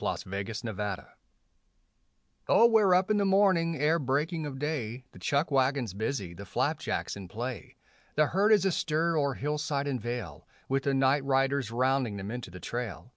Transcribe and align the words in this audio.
THE 0.00 0.22
RAILROAD 0.24 0.76
CORRAL 0.78 1.08
Oh 2.48 2.66
we're 2.70 2.94
up 2.94 3.10
in 3.10 3.18
the 3.18 3.26
morning 3.26 3.76
ere 3.76 3.98
breaking 3.98 4.46
of 4.46 4.58
day, 4.58 5.04
The 5.12 5.18
chuck 5.18 5.50
wagon's 5.50 5.92
busy, 5.92 6.32
the 6.32 6.46
flapjacks 6.46 7.16
in 7.16 7.28
play; 7.28 7.76
The 8.16 8.28
herd 8.28 8.52
is 8.52 8.64
astir 8.64 9.18
o'er 9.18 9.34
hillside 9.34 9.86
and 9.86 10.00
vale, 10.00 10.48
With 10.70 10.84
the 10.84 10.94
night 10.94 11.22
riders 11.24 11.70
rounding 11.70 12.16
them 12.16 12.30
into 12.30 12.50
the 12.50 12.60
trail. 12.60 13.12